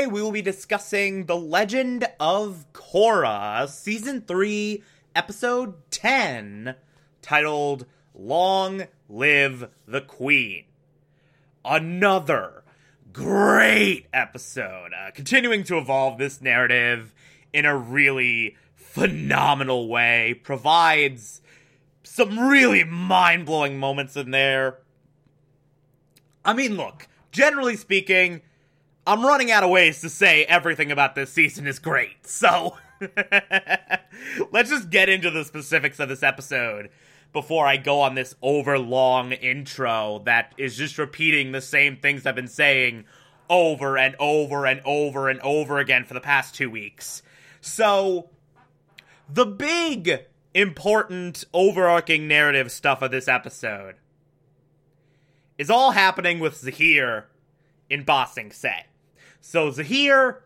[0.00, 4.82] Today we will be discussing The Legend of Korra, Season 3,
[5.14, 6.74] Episode 10,
[7.20, 10.64] titled Long Live the Queen.
[11.66, 12.62] Another
[13.12, 17.12] great episode, uh, continuing to evolve this narrative
[17.52, 21.42] in a really phenomenal way, provides
[22.02, 24.78] some really mind blowing moments in there.
[26.42, 28.40] I mean, look, generally speaking,
[29.10, 32.24] I'm running out of ways to say everything about this season is great.
[32.28, 32.76] So
[34.52, 36.90] let's just get into the specifics of this episode
[37.32, 42.36] before I go on this overlong intro that is just repeating the same things I've
[42.36, 43.04] been saying
[43.48, 47.24] over and over and over and over again for the past two weeks.
[47.60, 48.30] So,
[49.28, 50.20] the big,
[50.54, 53.96] important, overarching narrative stuff of this episode
[55.58, 57.26] is all happening with Zahir
[57.88, 58.84] in Ba Sing Se.
[59.40, 60.44] So Zahir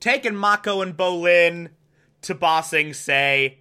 [0.00, 1.70] taking Mako and Bolin
[2.22, 3.58] to Ba Sing Se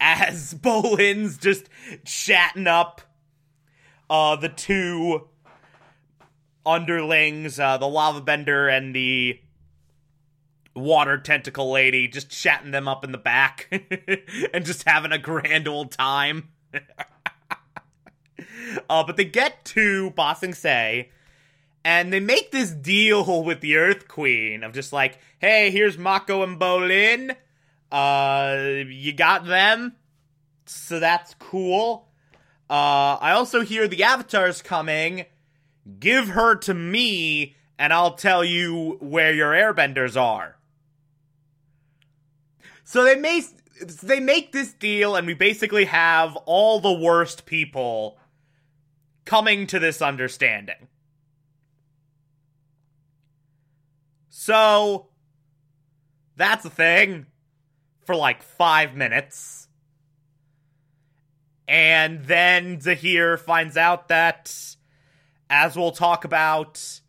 [0.00, 1.68] as Bolin's just
[2.04, 3.00] chatting up
[4.08, 5.28] uh, the two
[6.64, 9.40] underlings, uh, the lava bender and the
[10.74, 13.68] water tentacle lady, just chatting them up in the back
[14.52, 16.48] and just having a grand old time.
[18.88, 21.10] uh, but they get to Ba Sing Se
[21.86, 26.42] and they make this deal with the Earth Queen of just like, hey, here's Mako
[26.42, 27.36] and Bolin.
[27.92, 29.94] Uh, you got them,
[30.64, 32.08] so that's cool.
[32.68, 35.26] Uh, I also hear the Avatar's coming.
[36.00, 40.56] Give her to me, and I'll tell you where your airbenders are.
[42.82, 43.44] So they make
[44.02, 48.18] they make this deal, and we basically have all the worst people
[49.24, 50.88] coming to this understanding.
[54.38, 55.06] So
[56.36, 57.24] that's a thing
[58.04, 59.68] for like five minutes.
[61.66, 64.76] And then Zahir finds out that,
[65.48, 67.00] as we'll talk about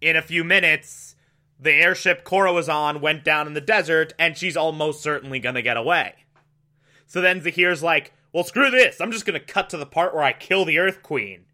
[0.00, 1.16] in a few minutes,
[1.60, 5.60] the airship Korra was on went down in the desert, and she's almost certainly gonna
[5.60, 6.14] get away.
[7.06, 9.02] So then Zahir's like, well, screw this.
[9.02, 11.44] I'm just gonna cut to the part where I kill the Earth Queen.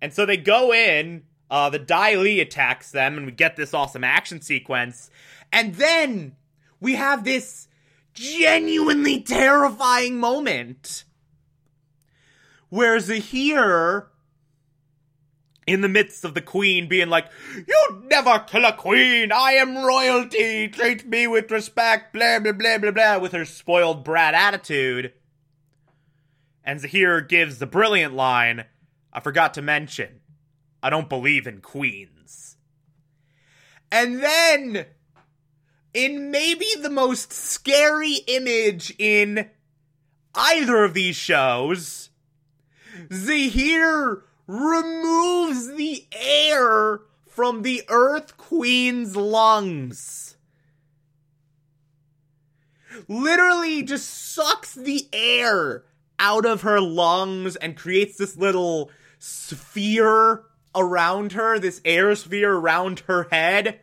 [0.00, 3.74] And so they go in, uh, the Dai Li attacks them, and we get this
[3.74, 5.10] awesome action sequence.
[5.52, 6.36] And then
[6.80, 7.68] we have this
[8.14, 11.04] genuinely terrifying moment
[12.68, 14.06] where Zahir,
[15.66, 17.26] in the midst of the queen being like,
[17.66, 19.32] You never kill a queen!
[19.32, 20.68] I am royalty!
[20.68, 22.12] Treat me with respect!
[22.12, 25.12] Blah, blah, blah, blah, blah, with her spoiled brat attitude.
[26.64, 28.66] And Zahir gives the brilliant line
[29.12, 30.19] I forgot to mention,
[30.82, 32.56] I don't believe in queens.
[33.92, 34.86] And then,
[35.92, 39.50] in maybe the most scary image in
[40.34, 42.10] either of these shows,
[43.12, 50.36] Zahir removes the air from the Earth Queen's lungs.
[53.08, 55.84] Literally just sucks the air
[56.18, 60.44] out of her lungs and creates this little sphere
[60.74, 63.80] around her, this air sphere around her head,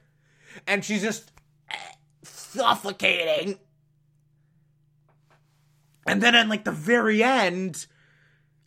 [0.65, 1.31] and she's just
[1.69, 1.75] eh,
[2.23, 3.59] suffocating.
[6.07, 7.85] And then in like the very end,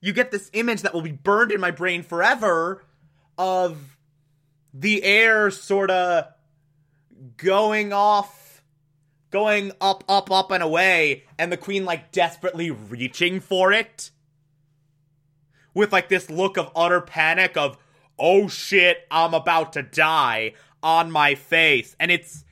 [0.01, 2.85] you get this image that will be burned in my brain forever
[3.39, 3.97] of
[4.75, 6.27] the air sort of
[7.37, 8.63] going off,
[9.31, 14.11] going up, up, up, and away, and the queen like desperately reaching for it
[15.75, 17.77] with like this look of utter panic of,
[18.21, 20.53] oh shit, I'm about to die
[20.83, 21.97] on my face.
[21.99, 22.45] And it's,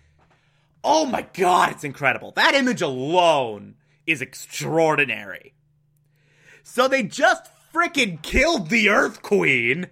[0.82, 2.32] oh my god, it's incredible.
[2.32, 3.76] That image alone
[4.06, 5.54] is extraordinary.
[6.62, 9.88] So they just frickin' killed the Earth Queen.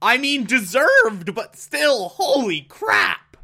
[0.00, 3.36] I mean, deserved, but still, holy crap.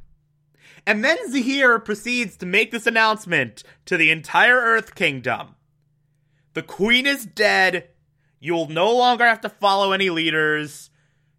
[0.87, 5.57] And then Zahir proceeds to make this announcement to the entire Earth Kingdom.
[6.53, 7.89] The Queen is dead.
[8.45, 10.91] You'll no longer have to follow any leaders.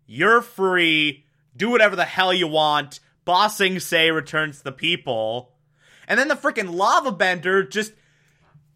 [0.07, 1.23] You're free.
[1.55, 2.99] Do whatever the hell you want.
[3.25, 5.51] Ba Sing Se returns the people.
[6.07, 7.93] And then the freaking lava bender just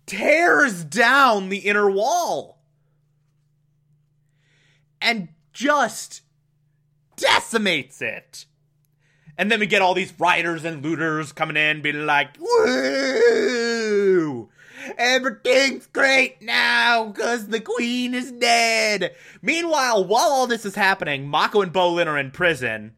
[0.06, 2.62] tears down the inner wall.
[5.02, 6.22] And just
[7.16, 8.46] decimates it.
[9.40, 14.50] And then we get all these rioters and looters coming in, being like, woo!
[15.00, 16.59] Everything's great now
[17.10, 19.16] because the queen is dead.
[19.42, 22.94] Meanwhile, while all this is happening, Mako and Bolin are in prison.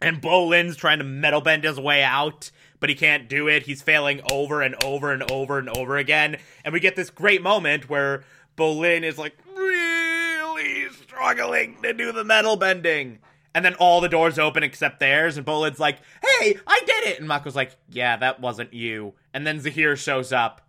[0.00, 3.64] And Bolin's trying to metal bend his way out, but he can't do it.
[3.64, 6.36] He's failing over and over and over and over again.
[6.64, 8.22] And we get this great moment where
[8.56, 13.18] Bolin is like really struggling to do the metal bending.
[13.54, 17.18] And then all the doors open except theirs, and Bolin's like, hey, I did it!
[17.18, 19.14] And Mako's like, yeah, that wasn't you.
[19.34, 20.60] And then Zahir shows up,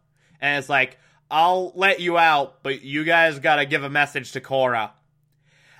[0.41, 0.97] and it's like,
[1.31, 4.91] I'll let you out, but you guys gotta give a message to Korra.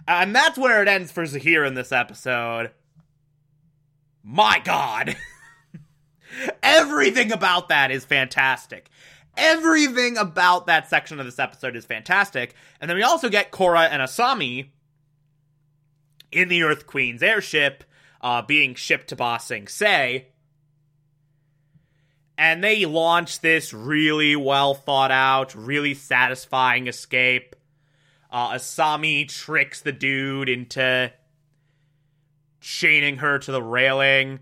[0.07, 2.72] And that's where it ends for Zahir in this episode.
[4.24, 5.16] My god!
[6.63, 8.90] Everything about that is fantastic.
[9.38, 12.56] Everything about that section of this episode is fantastic.
[12.81, 14.68] And then we also get Korra and Asami
[16.31, 17.84] in the Earth Queen's airship,
[18.22, 20.28] uh, being shipped to Ba Sing Se.
[22.40, 27.54] And they launch this really well thought out, really satisfying escape.
[28.32, 31.12] Uh, Asami tricks the dude into
[32.62, 34.40] chaining her to the railing.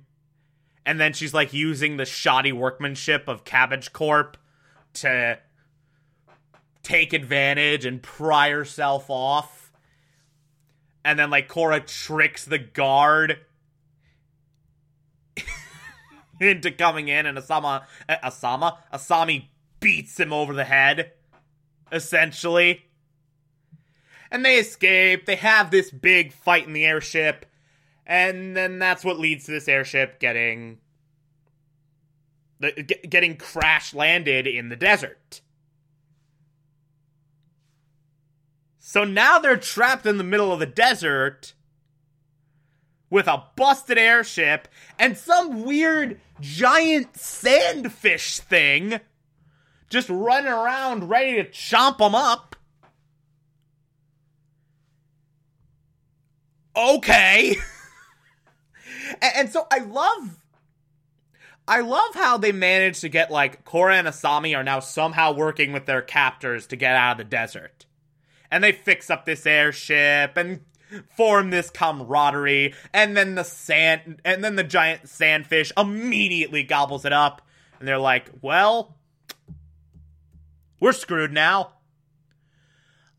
[0.86, 4.38] And then she's like using the shoddy workmanship of Cabbage Corp
[4.94, 5.40] to
[6.84, 9.72] take advantage and pry herself off.
[11.04, 13.40] And then like Korra tricks the guard
[16.40, 19.48] into coming in and Asama uh, Asama Asami
[19.80, 21.12] beats him over the head
[21.92, 22.84] essentially.
[24.30, 25.26] And they escape.
[25.26, 27.46] They have this big fight in the airship.
[28.06, 30.80] And then that's what leads to this airship getting
[33.08, 35.42] getting crash landed in the desert.
[38.80, 41.54] So now they're trapped in the middle of the desert
[43.10, 44.68] with a busted airship
[44.98, 49.00] and some weird giant sandfish thing
[49.90, 52.56] just running around ready to chomp them up.
[56.76, 57.56] Okay.
[59.22, 60.38] and, so I love
[61.68, 65.74] I love how they managed to get like Korra and Asami are now somehow working
[65.74, 67.86] with their captors to get out of the desert.
[68.50, 70.62] And they fix up this airship and
[71.16, 77.14] form this camaraderie and then the sand and then the giant sandfish immediately gobbles it
[77.14, 77.42] up
[77.80, 78.96] and they're like, "Well,
[80.80, 81.74] we're screwed now."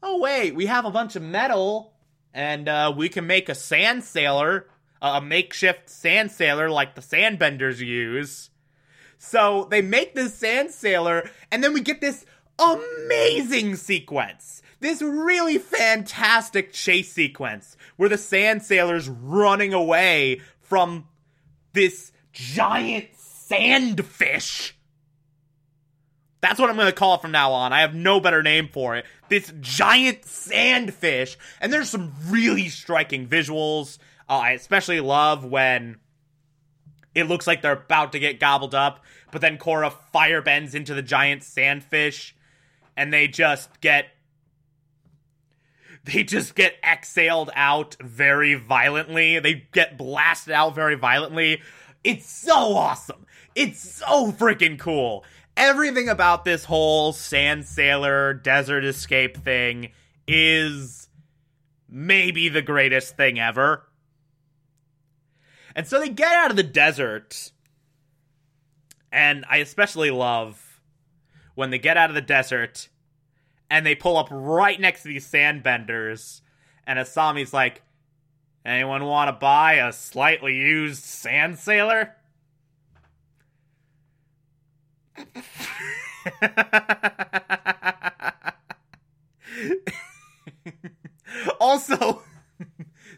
[0.02, 1.94] Oh wait, we have a bunch of metal
[2.32, 4.66] and uh, we can make a sand sailor
[5.00, 8.50] a makeshift sand sailor like the sandbenders use.
[9.18, 12.24] So they make this sand sailor, and then we get this
[12.58, 14.62] amazing sequence.
[14.80, 21.06] This really fantastic chase sequence where the sand sailor's running away from
[21.72, 24.72] this giant sandfish.
[26.40, 27.72] That's what I'm going to call it from now on.
[27.72, 29.04] I have no better name for it.
[29.28, 31.36] This giant sandfish.
[31.60, 33.98] And there's some really striking visuals.
[34.28, 35.96] Uh, I especially love when
[37.14, 41.02] it looks like they're about to get gobbled up, but then Korra firebends into the
[41.02, 42.32] giant sandfish,
[42.98, 44.06] and they just get
[46.04, 49.38] they just get exhaled out very violently.
[49.38, 51.62] They get blasted out very violently.
[52.02, 53.26] It's so awesome.
[53.54, 55.24] It's so freaking cool.
[55.56, 59.92] Everything about this whole sand sailor desert escape thing
[60.26, 61.08] is
[61.88, 63.84] maybe the greatest thing ever.
[65.76, 67.52] And so they get out of the desert.
[69.12, 70.67] And I especially love
[71.58, 72.88] when they get out of the desert
[73.68, 76.40] and they pull up right next to these sandbenders.
[76.86, 77.82] And Asami's like,
[78.64, 82.14] anyone want to buy a slightly used sand sailor?
[91.60, 92.22] also,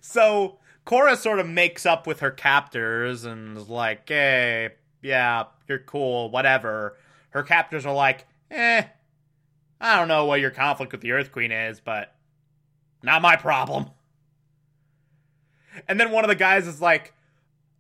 [0.00, 4.70] so Korra sort of makes up with her captors and is like, hey,
[5.02, 6.97] yeah, you're cool, whatever,
[7.30, 8.84] her captors are like, eh,
[9.80, 12.14] I don't know what your conflict with the Earth Queen is, but
[13.02, 13.87] not my problem.
[15.88, 17.14] And then one of the guys is like,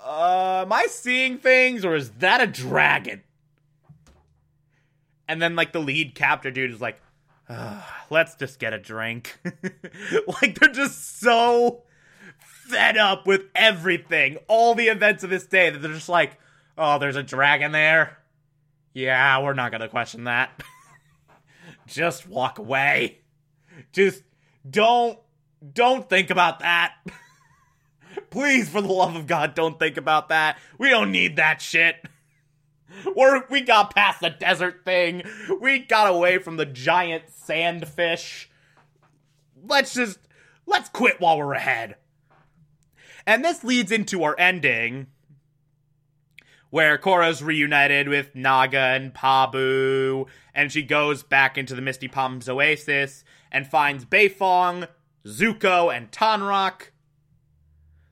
[0.00, 3.22] uh, am I seeing things or is that a dragon?
[5.28, 7.00] And then like the lead captor dude is like,
[8.10, 9.38] let's just get a drink.
[10.42, 11.82] like they're just so
[12.38, 16.38] fed up with everything, all the events of this day that they're just like,
[16.78, 18.18] oh, there's a dragon there.
[18.92, 20.62] Yeah, we're not gonna question that.
[21.86, 23.20] just walk away.
[23.92, 24.22] Just
[24.68, 25.18] don't
[25.72, 26.94] don't think about that.
[28.30, 30.58] Please, for the love of God, don't think about that.
[30.78, 31.96] We don't need that shit.
[33.16, 35.22] We're, we got past the desert thing.
[35.60, 38.46] We got away from the giant sandfish.
[39.64, 40.18] Let's just
[40.66, 41.96] let's quit while we're ahead.
[43.26, 45.06] And this leads into our ending
[46.70, 52.48] where Korra's reunited with Naga and Pabu, and she goes back into the Misty Palms
[52.48, 54.88] Oasis and finds Beifong,
[55.26, 56.90] Zuko, and Tonraq.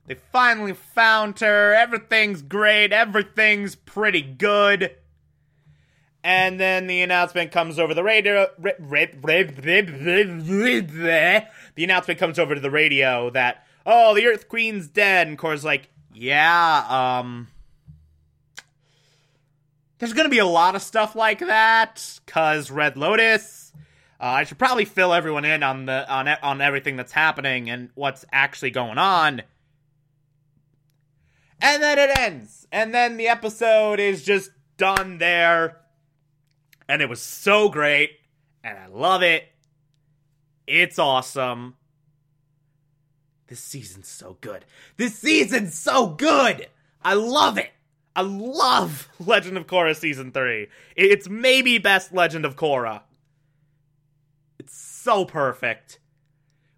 [0.07, 1.73] They finally found her.
[1.73, 2.91] Everything's great.
[2.91, 4.95] Everything's pretty good.
[6.23, 8.47] And then the announcement comes over the radio.
[8.57, 8.75] The
[11.77, 15.27] announcement comes over to the radio that, oh, the Earth Queen's dead.
[15.27, 17.47] And Korra's like, yeah, um.
[19.99, 23.71] There's gonna be a lot of stuff like that, cause Red Lotus.
[24.19, 27.89] Uh, I should probably fill everyone in on the on on everything that's happening and
[27.95, 29.43] what's actually going on.
[31.61, 32.67] And then it ends.
[32.71, 35.77] And then the episode is just done there.
[36.87, 38.11] And it was so great.
[38.63, 39.45] And I love it.
[40.67, 41.75] It's awesome.
[43.47, 44.65] This season's so good.
[44.97, 46.67] This season's so good.
[47.03, 47.71] I love it.
[48.19, 50.67] I love Legend of Korra season 3.
[50.97, 53.03] It's maybe best Legend of Korra.
[54.59, 55.99] It's so perfect.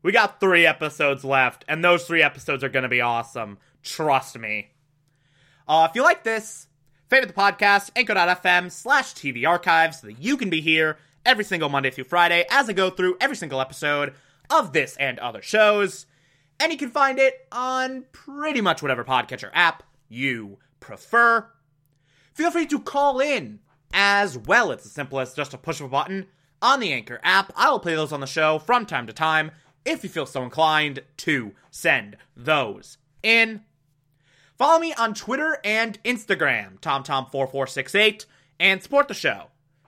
[0.04, 3.58] We got 3 episodes left and those 3 episodes are going to be awesome.
[3.82, 4.70] Trust me.
[5.68, 6.68] Uh, if you like this,
[7.10, 11.70] favorite the podcast, anchor.fm slash TV archives so that you can be here every single
[11.70, 14.14] Monday through Friday as I go through every single episode
[14.52, 16.06] of this and other shows.
[16.60, 21.48] And you can find it on pretty much whatever podcatcher app you prefer.
[22.34, 23.60] Feel free to call in
[23.94, 24.72] as well.
[24.72, 26.28] It's as simple as just a push of a button
[26.62, 27.54] on the Anchor app.
[27.56, 29.52] I will play those on the show from time to time
[29.86, 33.62] if you feel so inclined to send those in.
[34.58, 38.26] Follow me on Twitter and Instagram, TomTom4468,
[38.60, 39.48] and support the show.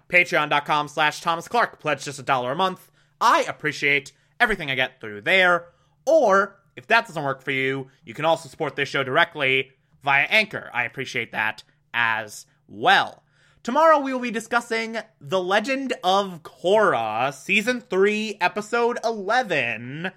[0.09, 1.79] Patreon.com slash Thomas Clark.
[1.79, 2.91] Pledge just a dollar a month.
[3.21, 5.67] I appreciate everything I get through there.
[6.05, 9.71] Or, if that doesn't work for you, you can also support this show directly
[10.03, 10.69] via Anchor.
[10.73, 13.23] I appreciate that as well.
[13.63, 20.11] Tomorrow we will be discussing The Legend of Korra, Season 3, Episode 11.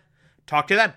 [0.46, 0.94] Talk to you then.